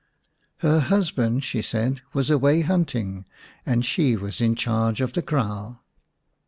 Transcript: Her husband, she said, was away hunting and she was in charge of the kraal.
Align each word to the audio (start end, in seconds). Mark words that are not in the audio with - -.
Her 0.61 0.79
husband, 0.79 1.43
she 1.43 1.61
said, 1.61 2.01
was 2.11 2.31
away 2.31 2.61
hunting 2.61 3.25
and 3.67 3.85
she 3.85 4.15
was 4.17 4.41
in 4.41 4.55
charge 4.55 4.99
of 4.99 5.13
the 5.13 5.21
kraal. 5.21 5.83